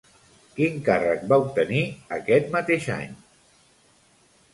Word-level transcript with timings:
Quin 0.59 0.77
càrrec 0.85 1.27
va 1.33 1.37
obtenir 1.43 1.83
aquest 2.17 2.49
mateix 2.57 2.87
any? 2.95 3.13